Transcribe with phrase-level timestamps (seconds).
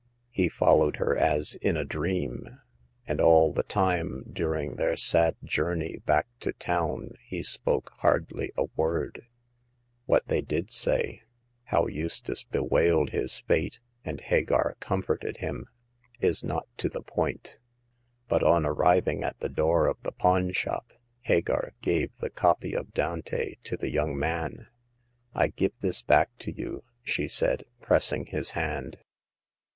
[0.31, 2.57] He followed her as in a dream,
[3.05, 8.63] and all the time during their sad journey back to town he spoke hardly a
[8.75, 9.27] word.
[10.07, 11.21] What they did say—
[11.65, 15.67] how Eustace bewailed his fate and Hagar comforted him—
[16.19, 17.59] is not to the point.
[18.27, 22.95] But on arriving at the door of the pawn shop Hagar gave the copy of
[22.95, 24.65] Dante to the young man."
[25.35, 28.97] I give this back to you," she said, pressing his hand.